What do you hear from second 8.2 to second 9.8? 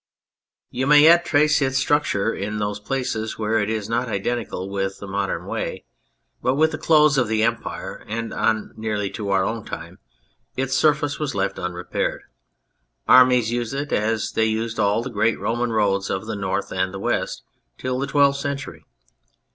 on nearly to our own